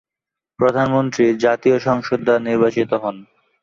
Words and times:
প্রধানমন্ত্রী 0.59 1.25
জাতীয় 1.45 1.77
সংসদ 1.79 2.19
দ্বারা 2.23 2.45
নির্বাচিত 2.47 2.91
হন। 3.03 3.15